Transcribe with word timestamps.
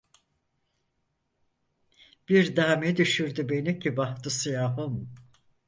Bir 2.29 2.55
dame 2.55 2.97
düşürdü 2.97 3.49
beni 3.49 3.79
ki 3.79 3.97
bahtı 3.97 4.29
siyahım… 4.29 5.09